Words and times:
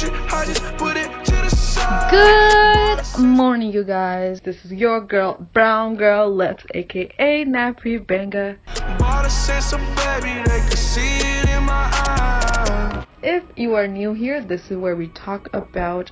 bullshit, 0.00 0.32
I 0.32 0.44
just 0.46 0.62
put 0.76 0.96
it 0.96 1.24
to 1.24 1.32
the 1.32 1.50
side. 1.50 3.02
Good 3.16 3.24
morning, 3.24 3.72
you 3.72 3.84
guys. 3.84 4.40
This 4.40 4.64
is 4.64 4.72
your 4.72 5.00
girl, 5.00 5.46
Brown 5.52 5.96
Girl 5.96 6.34
Lips, 6.34 6.64
aka 6.74 7.44
Navpreet 7.44 8.06
Banga. 8.06 8.56
Bought 8.98 9.26
a 9.26 9.30
sense 9.30 9.72
of 9.72 9.80
baby, 9.96 10.42
they 10.48 10.60
could 10.68 10.78
see 10.78 11.18
it 11.18 11.48
in 11.48 11.64
my 11.64 11.90
eyes. 12.08 13.06
If 13.22 13.44
you 13.56 13.74
are 13.74 13.86
new 13.86 14.12
here, 14.14 14.42
this 14.42 14.70
is 14.70 14.76
where 14.76 14.96
we 14.96 15.08
talk 15.08 15.48
about 15.52 16.10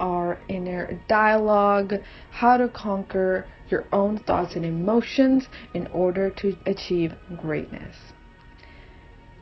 our 0.00 0.38
inner 0.48 1.00
dialogue, 1.08 1.94
how 2.30 2.56
to 2.56 2.68
conquer 2.68 3.46
your 3.68 3.86
own 3.92 4.18
thoughts 4.18 4.56
and 4.56 4.64
emotions 4.64 5.48
in 5.74 5.86
order 5.88 6.28
to 6.28 6.56
achieve 6.66 7.14
greatness. 7.40 8.11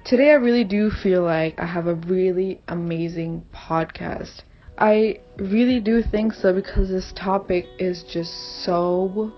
Today, 0.02 0.30
I 0.30 0.34
really 0.34 0.64
do 0.64 0.90
feel 0.90 1.22
like 1.22 1.60
I 1.60 1.66
have 1.66 1.86
a 1.86 1.94
really 1.94 2.62
amazing 2.68 3.44
podcast. 3.54 4.42
I 4.78 5.20
really 5.36 5.78
do 5.78 6.02
think 6.02 6.32
so 6.32 6.54
because 6.54 6.88
this 6.88 7.12
topic 7.14 7.66
is 7.78 8.02
just 8.04 8.64
so 8.64 9.30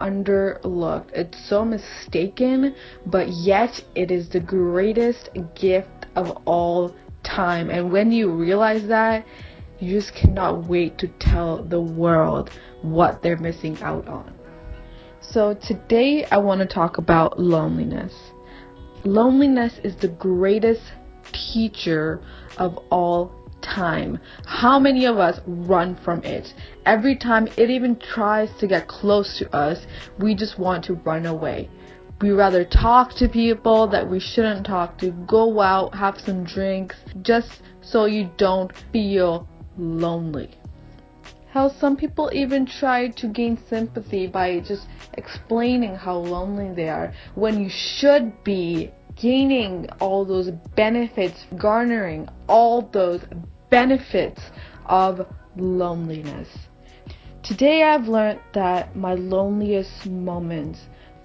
underlooked. 0.00 1.12
It's 1.12 1.38
so 1.48 1.64
mistaken, 1.64 2.74
but 3.06 3.28
yet 3.28 3.84
it 3.94 4.10
is 4.10 4.28
the 4.28 4.40
greatest 4.40 5.30
gift 5.54 6.06
of 6.16 6.42
all 6.44 6.94
time. 7.22 7.70
And 7.70 7.92
when 7.92 8.10
you 8.10 8.32
realize 8.32 8.88
that, 8.88 9.24
you 9.78 9.92
just 9.92 10.12
cannot 10.12 10.66
wait 10.66 10.98
to 10.98 11.08
tell 11.20 11.62
the 11.62 11.80
world 11.80 12.50
what 12.82 13.22
they're 13.22 13.36
missing 13.36 13.80
out 13.80 14.08
on. 14.08 14.34
So, 15.20 15.54
today 15.54 16.24
I 16.26 16.38
want 16.38 16.60
to 16.60 16.66
talk 16.66 16.98
about 16.98 17.38
loneliness. 17.38 18.33
Loneliness 19.06 19.74
is 19.84 19.96
the 19.96 20.08
greatest 20.08 20.80
teacher 21.30 22.22
of 22.56 22.78
all 22.90 23.32
time. 23.60 24.18
How 24.46 24.78
many 24.78 25.04
of 25.04 25.18
us 25.18 25.40
run 25.46 25.94
from 25.96 26.22
it? 26.22 26.54
Every 26.86 27.14
time 27.14 27.46
it 27.58 27.68
even 27.68 27.96
tries 27.96 28.50
to 28.60 28.66
get 28.66 28.88
close 28.88 29.38
to 29.38 29.54
us, 29.54 29.86
we 30.18 30.34
just 30.34 30.58
want 30.58 30.84
to 30.84 30.94
run 30.94 31.26
away. 31.26 31.68
We 32.22 32.30
rather 32.30 32.64
talk 32.64 33.14
to 33.16 33.28
people 33.28 33.86
that 33.88 34.08
we 34.08 34.20
shouldn't 34.20 34.64
talk 34.64 34.96
to, 34.98 35.10
go 35.10 35.60
out, 35.60 35.94
have 35.94 36.18
some 36.18 36.44
drinks, 36.44 36.96
just 37.20 37.60
so 37.82 38.06
you 38.06 38.30
don't 38.38 38.72
feel 38.90 39.46
lonely. 39.76 40.50
How 41.54 41.68
some 41.68 41.96
people 41.96 42.30
even 42.32 42.66
try 42.66 43.10
to 43.10 43.28
gain 43.28 43.56
sympathy 43.70 44.26
by 44.26 44.58
just 44.58 44.88
explaining 45.16 45.94
how 45.94 46.16
lonely 46.16 46.74
they 46.74 46.88
are 46.88 47.12
when 47.36 47.62
you 47.62 47.68
should 47.70 48.42
be 48.42 48.90
gaining 49.14 49.88
all 50.00 50.24
those 50.24 50.50
benefits, 50.74 51.46
garnering 51.56 52.28
all 52.48 52.82
those 52.82 53.20
benefits 53.70 54.42
of 54.86 55.28
loneliness. 55.56 56.48
Today 57.44 57.84
I've 57.84 58.08
learned 58.08 58.40
that 58.54 58.96
my 58.96 59.14
loneliest 59.14 60.06
moments 60.06 60.80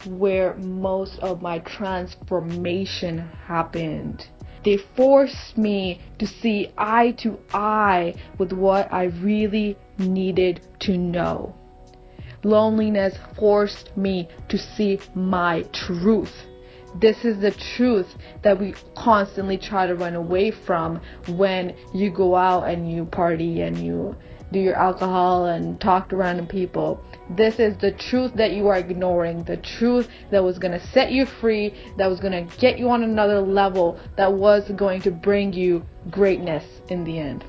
where 0.05 0.53
most 0.57 1.17
of 1.21 1.41
my 1.41 1.57
transformation 1.57 3.17
happened. 3.47 4.27
They 4.69 4.77
forced 4.77 5.57
me 5.57 5.99
to 6.19 6.27
see 6.27 6.71
eye 6.77 7.15
to 7.23 7.39
eye 7.51 8.13
with 8.37 8.53
what 8.53 8.93
I 8.93 9.05
really 9.05 9.75
needed 9.97 10.61
to 10.81 10.95
know. 10.95 11.55
Loneliness 12.43 13.17
forced 13.35 13.97
me 13.97 14.29
to 14.47 14.59
see 14.59 14.99
my 15.15 15.63
truth. 15.73 16.45
This 16.93 17.25
is 17.25 17.39
the 17.39 17.49
truth 17.49 18.15
that 18.43 18.59
we 18.59 18.75
constantly 18.95 19.57
try 19.57 19.87
to 19.87 19.95
run 19.95 20.13
away 20.13 20.51
from 20.51 21.01
when 21.27 21.73
you 21.91 22.11
go 22.11 22.35
out 22.35 22.69
and 22.69 22.91
you 22.91 23.05
party 23.05 23.61
and 23.61 23.75
you 23.75 24.15
do 24.51 24.59
your 24.59 24.75
alcohol 24.75 25.45
and 25.45 25.79
talk 25.79 26.09
to 26.09 26.15
random 26.15 26.47
people. 26.47 27.03
This 27.29 27.59
is 27.59 27.77
the 27.77 27.91
truth 27.91 28.33
that 28.35 28.51
you 28.51 28.67
are 28.67 28.77
ignoring. 28.77 29.43
The 29.43 29.57
truth 29.57 30.07
that 30.31 30.43
was 30.43 30.57
going 30.57 30.71
to 30.71 30.87
set 30.87 31.11
you 31.11 31.25
free, 31.25 31.73
that 31.97 32.07
was 32.07 32.19
going 32.19 32.33
to 32.33 32.57
get 32.57 32.79
you 32.79 32.89
on 32.89 33.03
another 33.03 33.41
level, 33.41 33.99
that 34.17 34.31
was 34.33 34.69
going 34.75 35.01
to 35.03 35.11
bring 35.11 35.53
you 35.53 35.83
greatness 36.09 36.63
in 36.89 37.03
the 37.03 37.19
end. 37.19 37.45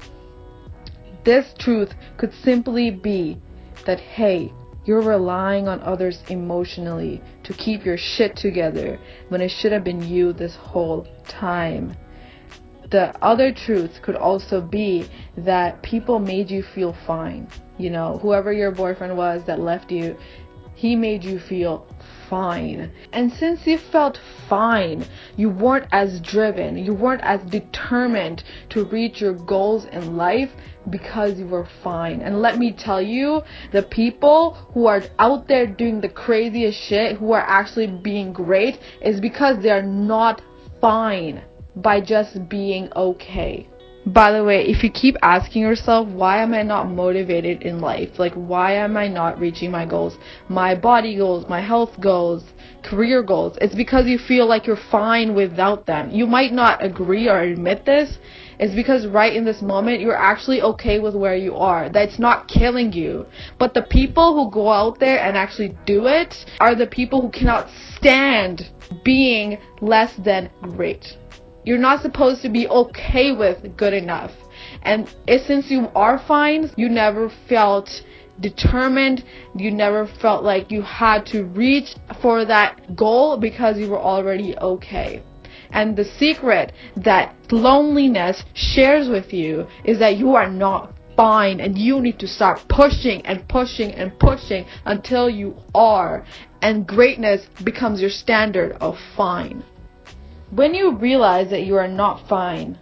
This 1.25 1.55
truth 1.59 1.93
could 2.19 2.33
simply 2.43 2.91
be 2.91 3.39
that, 3.87 4.01
hey, 4.01 4.53
you're 4.85 5.03
relying 5.03 5.69
on 5.69 5.81
others 5.83 6.23
emotionally 6.29 7.23
to 7.45 7.53
keep 7.53 7.85
your 7.85 7.99
shit 7.99 8.37
together 8.37 8.99
when 9.29 9.41
it 9.41 9.51
should 9.51 9.73
have 9.73 9.85
been 9.85 10.03
you 10.03 10.33
this 10.33 10.57
whole 10.57 11.07
time. 11.29 11.95
The 12.91 13.15
other 13.23 13.53
truth 13.53 14.03
could 14.03 14.17
also 14.17 14.61
be 14.61 15.09
that 15.37 15.81
people 15.83 16.19
made 16.19 16.51
you 16.51 16.63
feel 16.63 16.93
fine. 17.07 17.47
You 17.79 17.91
know, 17.91 18.19
whoever 18.19 18.53
your 18.53 18.73
boyfriend 18.73 19.17
was 19.17 19.45
that 19.45 19.61
left 19.61 19.93
you, 19.93 20.17
he 20.75 20.97
made 20.97 21.23
you 21.23 21.39
feel 21.39 21.87
fine. 22.29 22.91
And 23.13 23.33
since 23.33 23.65
you 23.65 23.79
felt 23.79 24.19
fine, 24.49 25.05
you 25.37 25.51
weren't 25.51 25.87
as 25.93 26.21
driven, 26.21 26.77
you 26.79 26.93
weren't 26.93 27.23
as 27.23 27.41
determined 27.43 28.43
to 28.71 28.85
reach 28.87 29.21
your 29.21 29.35
goals 29.35 29.85
in 29.93 30.17
life 30.17 30.51
because 30.89 31.39
you 31.39 31.47
were 31.47 31.69
fine. 31.85 32.23
And 32.23 32.43
let 32.43 32.59
me 32.59 32.73
tell 32.73 33.01
you, 33.01 33.43
the 33.71 33.85
people 33.85 34.55
who 34.75 34.87
are 34.87 35.03
out 35.21 35.47
there 35.47 35.67
doing 35.67 36.01
the 36.01 36.09
craziest 36.09 36.81
shit, 36.81 37.19
who 37.19 37.33
are 37.33 37.47
actually 37.47 37.87
being 37.87 38.33
great, 38.33 38.81
is 39.01 39.21
because 39.21 39.63
they 39.63 39.71
are 39.71 39.83
not 39.83 40.43
fine 40.81 41.43
by 41.77 42.01
just 42.01 42.49
being 42.49 42.89
okay. 42.95 43.69
By 44.07 44.33
the 44.33 44.43
way, 44.43 44.67
if 44.67 44.83
you 44.83 44.91
keep 44.91 45.17
asking 45.21 45.61
yourself, 45.61 46.09
why 46.09 46.43
am 46.43 46.55
I 46.55 46.63
not 46.63 46.89
motivated 46.89 47.63
in 47.63 47.83
life? 47.83 48.19
Like, 48.19 48.33
why 48.33 48.73
am 48.73 48.97
I 48.97 49.09
not 49.09 49.39
reaching 49.39 49.71
my 49.71 49.85
goals? 49.85 50.17
My 50.49 50.75
body 50.75 51.17
goals, 51.17 51.47
my 51.51 51.61
health 51.61 52.01
goals, 52.01 52.43
career 52.83 53.23
goals. 53.23 53.59
It's 53.61 53.75
because 53.75 54.07
you 54.07 54.17
feel 54.17 54.47
like 54.47 54.67
you're 54.67 54.77
fine 54.91 55.35
without 55.35 55.85
them. 55.85 56.11
You 56.11 56.27
might 56.27 56.53
not 56.53 56.83
agree 56.83 57.29
or 57.29 57.41
admit 57.41 57.85
this. 57.85 58.17
It's 58.59 58.75
because 58.75 59.07
right 59.07 59.35
in 59.35 59.45
this 59.45 59.61
moment, 59.61 60.01
you're 60.01 60.17
actually 60.17 60.63
okay 60.63 60.99
with 60.99 61.15
where 61.15 61.37
you 61.37 61.57
are. 61.57 61.91
That's 61.91 62.19
not 62.19 62.49
killing 62.49 62.95
you. 62.95 63.27
But 63.59 63.75
the 63.75 63.83
people 63.83 64.35
who 64.35 64.51
go 64.51 64.71
out 64.71 64.99
there 64.99 65.19
and 65.19 65.37
actually 65.37 65.77
do 65.85 66.07
it 66.07 66.35
are 66.59 66.75
the 66.75 66.87
people 66.87 67.21
who 67.21 67.31
cannot 67.31 67.69
stand 67.97 68.71
being 69.05 69.59
less 69.83 70.15
than 70.17 70.51
great. 70.63 71.17
You're 71.65 71.79
not 71.79 72.03
supposed 72.03 72.43
to 72.43 72.49
be 72.49 72.67
okay 72.69 73.33
with 73.33 73.77
good 73.77 73.93
enough. 73.93 74.33
And 74.83 75.09
since 75.47 75.71
you 75.71 75.89
are 75.95 76.19
fine, 76.19 76.71
you 76.77 76.89
never 76.89 77.31
felt 77.49 78.03
determined. 78.41 79.25
You 79.55 79.71
never 79.71 80.07
felt 80.07 80.43
like 80.43 80.71
you 80.71 80.83
had 80.83 81.27
to 81.27 81.45
reach 81.45 81.95
for 82.23 82.45
that 82.47 82.97
goal 82.97 83.37
because 83.37 83.79
you 83.79 83.91
were 83.91 83.99
already 83.99 84.57
okay. 84.59 85.23
And 85.73 85.97
the 85.97 86.05
secret 86.05 86.73
that 86.97 87.35
loneliness 87.51 88.43
shares 88.55 89.09
with 89.09 89.33
you 89.33 89.67
is 89.85 89.99
that 89.99 90.17
you 90.17 90.35
are 90.35 90.51
not 90.51 90.95
fine 91.17 91.61
and 91.61 91.77
you 91.77 92.01
need 92.01 92.19
to 92.19 92.27
start 92.27 92.61
pushing 92.69 93.25
and 93.27 93.47
pushing 93.49 93.93
and 93.93 94.19
pushing 94.19 94.65
until 94.87 95.29
you 95.29 95.55
are. 95.75 96.25
And 96.63 96.87
greatness 96.87 97.47
becomes 97.63 98.01
your 98.01 98.11
standard 98.11 98.73
of 98.81 98.99
fine. 99.17 99.63
When 100.51 100.75
you 100.75 100.97
realize 100.97 101.49
that 101.51 101.63
you 101.63 101.77
are 101.77 101.87
not 101.87 102.27
fine 102.29 102.77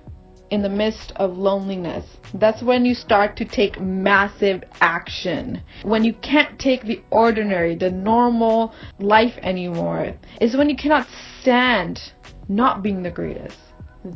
in 0.51 0.62
the 0.62 0.71
midst 0.71 1.12
of 1.17 1.37
loneliness, 1.37 2.06
that's 2.33 2.62
when 2.62 2.87
you 2.87 2.95
start 2.95 3.37
to 3.37 3.45
take 3.45 3.79
massive 3.79 4.65
action. 4.81 5.62
When 5.83 6.03
you 6.03 6.15
can't 6.15 6.59
take 6.59 6.84
the 6.84 7.03
ordinary, 7.11 7.75
the 7.75 7.91
normal 7.91 8.73
life 8.99 9.37
anymore, 9.43 10.15
is 10.41 10.56
when 10.56 10.71
you 10.71 10.77
cannot 10.77 11.06
stand 11.41 12.01
not 12.49 12.83
being 12.83 13.03
the 13.03 13.11
greatest. 13.11 13.59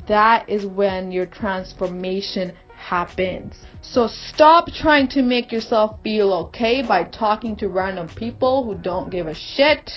That 0.09 0.49
is 0.49 0.65
when 0.65 1.13
your 1.13 1.27
transformation 1.27 2.55
happens. 2.75 3.55
So 3.83 4.07
stop 4.07 4.73
trying 4.73 5.09
to 5.09 5.23
make 5.23 5.53
yourself 5.53 6.01
feel 6.03 6.33
okay 6.45 6.81
by 6.81 7.05
talking 7.05 7.57
to 7.57 7.69
random 7.69 8.09
people 8.09 8.65
who 8.65 8.77
don't 8.77 9.11
give 9.11 9.27
a 9.27 9.35
shit 9.35 9.91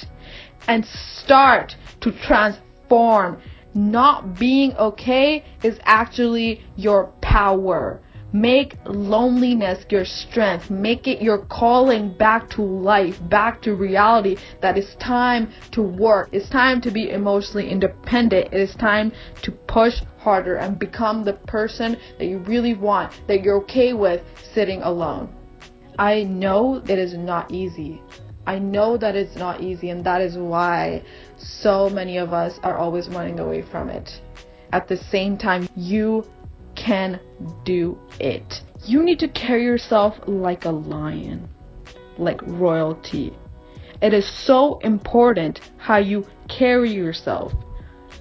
and 0.68 0.86
start 0.86 1.78
to 2.02 2.12
transform 2.12 2.65
form. 2.90 3.42
Not 3.74 4.40
being 4.40 4.74
okay 4.78 5.44
is 5.64 5.80
actually 5.84 6.62
your 6.76 7.08
power. 7.22 8.02
Make 8.32 8.76
loneliness 8.86 9.86
your 9.90 10.04
strength. 10.04 10.70
Make 10.70 11.08
it 11.08 11.22
your 11.22 11.46
calling 11.46 12.18
back 12.18 12.50
to 12.52 12.62
life, 12.62 13.18
back 13.30 13.62
to 13.62 13.76
reality 13.76 14.36
that 14.62 14.78
it's 14.78 14.96
time 14.96 15.52
to 15.72 15.82
work. 15.82 16.30
It's 16.34 16.50
time 16.50 16.82
to 16.82 16.92
be 16.92 17.12
emotionally 17.12 17.70
independent. 17.70 18.54
It 18.54 18.60
is 18.60 18.76
time 18.76 19.14
to 19.42 19.52
push 19.52 20.02
harder 20.18 20.56
and 20.56 20.78
become 20.78 21.24
the 21.24 21.34
person 21.34 21.98
that 22.18 22.26
you 22.26 22.40
really 22.40 22.74
want, 22.74 23.14
that 23.28 23.42
you're 23.42 23.62
okay 23.64 23.94
with 23.94 24.22
sitting 24.54 24.82
alone. 24.82 25.34
I 25.98 26.24
know 26.24 26.82
it 26.88 27.00
is 27.00 27.14
not 27.14 27.52
easy. 27.52 28.02
I 28.48 28.60
know 28.60 28.98
that 28.98 29.16
it's 29.16 29.36
not 29.36 29.62
easy, 29.62 29.90
and 29.90 30.04
that 30.06 30.22
is 30.22 30.38
why 30.38 31.04
so 31.38 31.90
many 31.90 32.18
of 32.18 32.34
us 32.34 32.60
are 32.64 32.78
always 32.78 33.10
running 33.10 33.40
away 33.40 33.64
from 33.64 33.90
it. 33.90 34.22
At 34.72 34.88
the 34.88 34.98
same 34.98 35.38
time, 35.38 35.68
you 35.76 36.26
can 36.76 37.20
do 37.64 37.98
it. 38.20 38.62
You 38.86 39.04
need 39.04 39.20
to 39.20 39.28
carry 39.30 39.64
yourself 39.64 40.16
like 40.28 40.66
a 40.66 40.70
lion, 40.70 41.50
like 42.18 42.40
royalty. 42.44 43.36
It 44.02 44.14
is 44.14 44.30
so 44.46 44.78
important 44.80 45.62
how 45.78 45.98
you 45.98 46.28
carry 46.48 46.92
yourself. 46.92 47.54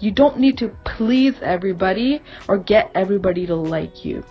You 0.01 0.11
don't 0.11 0.39
need 0.39 0.57
to 0.59 0.75
please 0.85 1.35
everybody 1.43 2.23
or 2.49 2.59
get 2.59 2.91
everybody 2.95 3.47
to 3.47 3.55
like 3.55 4.05
you. 4.05 4.25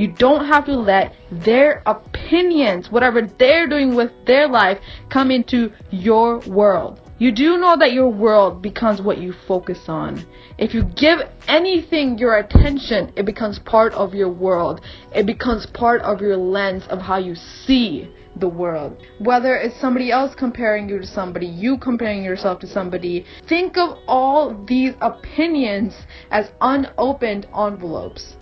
You 0.00 0.08
don't 0.08 0.46
have 0.46 0.64
to 0.64 0.76
let 0.76 1.12
their 1.30 1.82
opinions, 1.84 2.90
whatever 2.90 3.20
they're 3.20 3.68
doing 3.68 3.94
with 3.94 4.10
their 4.24 4.48
life, 4.48 4.78
come 5.10 5.30
into 5.30 5.72
your 5.90 6.38
world. 6.46 7.02
You 7.18 7.30
do 7.32 7.58
know 7.58 7.76
that 7.76 7.92
your 7.92 8.08
world 8.08 8.62
becomes 8.62 9.02
what 9.02 9.18
you 9.18 9.34
focus 9.46 9.78
on. 9.88 10.24
If 10.56 10.72
you 10.72 10.84
give 10.84 11.18
anything 11.48 12.16
your 12.16 12.38
attention, 12.38 13.12
it 13.14 13.26
becomes 13.26 13.58
part 13.58 13.92
of 13.92 14.14
your 14.14 14.30
world. 14.30 14.80
It 15.14 15.26
becomes 15.26 15.66
part 15.66 16.00
of 16.00 16.22
your 16.22 16.38
lens 16.38 16.86
of 16.88 17.00
how 17.00 17.18
you 17.18 17.34
see 17.34 18.08
the 18.36 18.48
world. 18.48 18.96
Whether 19.18 19.54
it's 19.56 19.78
somebody 19.78 20.10
else 20.10 20.34
comparing 20.34 20.88
you 20.88 20.98
to 20.98 21.06
somebody, 21.06 21.46
you 21.46 21.76
comparing 21.76 22.24
yourself 22.24 22.58
to 22.60 22.66
somebody, 22.66 23.26
think 23.50 23.76
of 23.76 23.98
all 24.08 24.64
these 24.64 24.94
opinions 25.02 25.94
as 26.30 26.52
unopened 26.62 27.46
envelopes. 27.54 28.36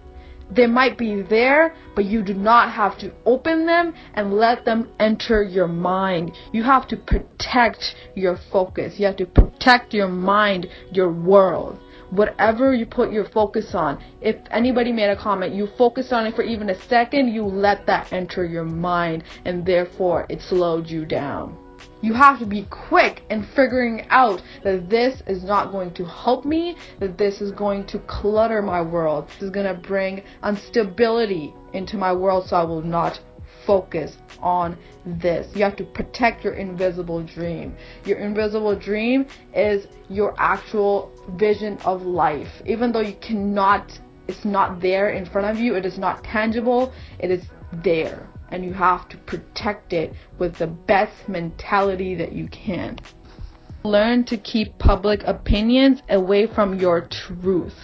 They 0.51 0.67
might 0.67 0.97
be 0.97 1.23
there, 1.23 1.75
but 1.95 2.07
you 2.07 2.23
do 2.23 2.33
not 2.35 2.73
have 2.73 2.99
to 2.99 3.13
open 3.27 3.67
them 3.67 3.95
and 4.15 4.35
let 4.35 4.65
them 4.65 4.89
enter 4.99 5.43
your 5.43 5.69
mind. 5.69 6.33
You 6.53 6.63
have 6.63 6.89
to 6.89 6.97
protect 6.97 7.95
your 8.15 8.39
focus. 8.51 8.99
You 8.99 9.07
have 9.07 9.17
to 9.17 9.27
protect 9.27 9.93
your 9.93 10.09
mind, 10.09 10.69
your 10.91 11.13
world. 11.13 11.79
Whatever 12.11 12.73
you 12.73 12.87
put 12.87 13.13
your 13.13 13.29
focus 13.29 13.75
on, 13.75 14.03
if 14.23 14.37
anybody 14.51 14.93
made 14.93 15.11
a 15.11 15.17
comment, 15.17 15.55
you 15.55 15.69
focused 15.77 16.13
on 16.13 16.27
it 16.27 16.35
for 16.35 16.43
even 16.43 16.71
a 16.71 16.83
second, 16.89 17.29
you 17.29 17.45
let 17.45 17.85
that 17.87 18.11
enter 18.13 18.47
your 18.47 18.65
mind, 18.65 19.25
and 19.45 19.67
therefore 19.67 20.25
it 20.31 20.41
slowed 20.41 20.89
you 20.89 21.05
down. 21.05 21.68
You 22.01 22.15
have 22.15 22.39
to 22.39 22.47
be 22.47 22.67
quick 22.71 23.23
in 23.31 23.43
figuring 23.43 24.07
out 24.11 24.43
that 24.63 24.89
this 24.89 25.23
is 25.27 25.43
not 25.45 25.73
going 25.73 25.93
to 25.95 26.05
help 26.05 26.45
me, 26.45 26.77
that 27.01 27.19
this 27.19 27.41
is 27.41 27.53
going 27.53 27.87
to 27.87 27.99
clutter 28.01 28.63
my 28.63 28.81
world. 28.81 29.29
This 29.29 29.43
is 29.43 29.51
going 29.51 29.67
to 29.67 29.81
bring 29.81 30.23
instability 30.45 31.53
into 31.73 31.97
my 31.97 32.13
world, 32.13 32.47
so 32.47 32.57
I 32.57 32.65
will 32.65 32.83
not 32.83 33.21
focus 33.67 34.17
on 34.41 34.79
this. 35.05 35.55
You 35.55 35.65
have 35.65 35.77
to 35.77 35.85
protect 35.85 36.45
your 36.45 36.55
invisible 36.55 37.23
dream. 37.23 37.77
Your 38.05 38.19
invisible 38.19 38.75
dream 38.77 39.27
is 39.55 39.87
your 40.09 40.35
actual 40.39 41.11
vision 41.37 41.79
of 41.85 42.03
life. 42.03 42.63
Even 42.65 42.93
though 42.93 43.01
you 43.01 43.17
cannot, 43.21 43.99
it's 44.27 44.45
not 44.45 44.81
there 44.81 45.11
in 45.11 45.27
front 45.27 45.49
of 45.49 45.61
you, 45.63 45.75
it 45.75 45.85
is 45.85 45.99
not 45.99 46.25
tangible, 46.25 46.93
it 47.19 47.31
is 47.31 47.45
there 47.85 48.27
and 48.51 48.65
you 48.65 48.73
have 48.73 49.09
to 49.09 49.17
protect 49.19 49.93
it 49.93 50.13
with 50.39 50.57
the 50.57 50.67
best 50.67 51.29
mentality 51.29 52.15
that 52.15 52.33
you 52.33 52.49
can. 52.49 52.99
Learn 53.85 54.25
to 54.25 54.37
keep 54.37 54.77
public 54.79 55.23
opinions 55.25 56.03
away 56.11 56.47
from 56.47 56.79
your 56.79 57.03
truth. 57.03 57.77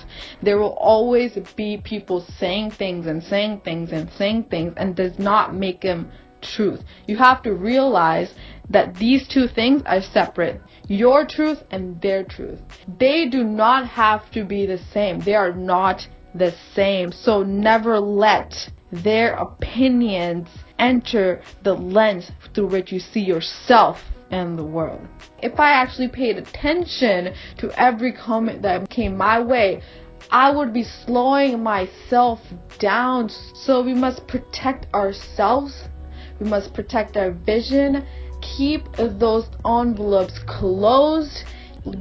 There 0.43 0.58
will 0.58 0.76
always 0.81 1.38
be 1.56 1.78
people 1.78 2.26
saying 2.38 2.72
things 2.72 3.06
and 3.06 3.22
saying 3.22 3.61
things 3.61 3.93
and 3.93 4.11
saying 4.12 4.44
things 4.44 4.75
and 4.76 4.96
does 4.96 5.19
not 5.19 5.55
make 5.55 5.82
them 5.82 6.11
truth. 6.43 6.82
You 7.06 7.17
have 7.17 7.43
to 7.43 7.55
realize 7.55 8.34
that 8.70 8.94
these 8.96 9.26
two 9.28 9.49
things 9.49 9.82
are 9.87 10.02
separate. 10.02 10.60
Your 10.88 11.26
truth 11.26 11.62
and 11.70 12.00
their 12.00 12.25
truth. 12.25 12.60
They 12.99 13.28
do 13.28 13.44
not 13.44 13.87
have 13.88 14.31
to 14.32 14.44
be 14.44 14.67
the 14.67 14.78
same. 14.93 15.20
They 15.20 15.34
are 15.34 15.52
not 15.52 16.06
the 16.34 16.55
same. 16.75 17.12
So 17.12 17.43
never 17.43 18.00
let 18.00 18.70
their 19.02 19.35
opinions 19.35 20.49
enter 20.79 21.43
the 21.62 21.75
lens 21.75 22.31
through 22.55 22.69
which 22.69 22.93
you 22.93 23.00
see 23.00 23.20
yourself 23.20 23.99
and 24.31 24.58
the 24.58 24.64
world. 24.64 25.06
If 25.43 25.58
I 25.61 25.70
actually 25.70 26.08
paid 26.08 26.37
attention 26.37 27.35
to 27.58 27.70
every 27.81 28.12
comment 28.12 28.62
that 28.62 28.88
came 28.91 29.17
my 29.17 29.41
way, 29.41 29.82
I 30.31 30.50
would 30.50 30.73
be 30.73 30.85
slowing 30.85 31.62
myself 31.62 32.41
down. 32.79 33.29
So 33.29 33.82
we 33.82 33.94
must 33.94 34.26
protect 34.26 34.93
ourselves. 34.94 35.85
We 36.41 36.49
must 36.49 36.73
protect 36.75 37.17
our 37.17 37.31
vision. 37.31 38.06
Keep 38.41 38.85
those 38.96 39.46
envelopes 39.67 40.38
closed. 40.46 41.44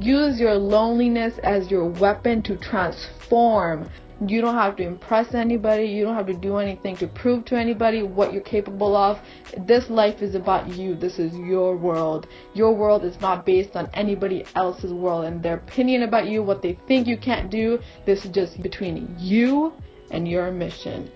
Use 0.00 0.40
your 0.40 0.54
loneliness 0.54 1.38
as 1.42 1.70
your 1.70 1.86
weapon 1.86 2.42
to 2.42 2.56
transform 2.56 3.88
you 4.26 4.40
don't 4.40 4.54
have 4.54 4.76
to 4.76 4.82
impress 4.82 5.34
anybody. 5.34 5.86
You 5.86 6.04
don't 6.04 6.14
have 6.14 6.26
to 6.26 6.34
do 6.34 6.56
anything 6.56 6.96
to 6.98 7.06
prove 7.08 7.44
to 7.46 7.56
anybody 7.56 8.02
what 8.02 8.32
you're 8.32 8.42
capable 8.42 8.96
of. 8.96 9.18
This 9.66 9.90
life 9.90 10.22
is 10.22 10.34
about 10.34 10.68
you. 10.68 10.94
This 10.94 11.18
is 11.18 11.34
your 11.34 11.76
world. 11.76 12.26
Your 12.54 12.74
world 12.74 13.04
is 13.04 13.20
not 13.20 13.44
based 13.44 13.76
on 13.76 13.88
anybody 13.94 14.44
else's 14.54 14.92
world 14.92 15.24
and 15.24 15.42
their 15.42 15.56
opinion 15.56 16.02
about 16.02 16.28
you, 16.28 16.42
what 16.42 16.62
they 16.62 16.78
think 16.86 17.06
you 17.06 17.18
can't 17.18 17.50
do. 17.50 17.78
This 18.06 18.24
is 18.24 18.30
just 18.30 18.62
between 18.62 19.14
you 19.18 19.72
and 20.10 20.28
your 20.28 20.50
mission. 20.50 21.10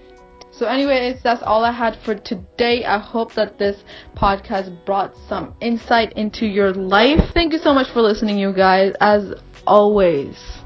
So, 0.50 0.66
anyways, 0.66 1.22
that's 1.22 1.42
all 1.42 1.64
I 1.64 1.70
had 1.70 1.96
for 2.04 2.16
today. 2.16 2.84
I 2.84 2.98
hope 2.98 3.34
that 3.34 3.58
this 3.58 3.84
podcast 4.16 4.84
brought 4.84 5.14
some 5.28 5.54
insight 5.60 6.14
into 6.14 6.46
your 6.46 6.72
life. 6.72 7.30
Thank 7.32 7.52
you 7.52 7.60
so 7.60 7.72
much 7.72 7.92
for 7.92 8.02
listening, 8.02 8.38
you 8.38 8.52
guys. 8.52 8.92
As 9.00 9.34
always. 9.66 10.57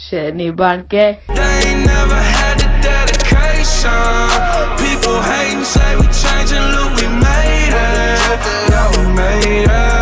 Shit, 0.00 0.36
new 0.36 0.52
bond. 0.52 0.88
They 0.88 1.18
never 1.26 2.14
had 2.14 2.56
the 2.60 2.70
dedication. 2.86 3.90
People 4.78 5.20
hating, 5.20 5.64
say 5.64 5.96
we 5.96 6.06
changing, 6.06 6.66
look, 6.70 6.94
we 6.96 7.08
made 7.08 7.74
it. 7.74 8.38
Yeah, 8.70 8.90
we 8.96 9.12
made 9.12 9.68
it. 9.68 9.97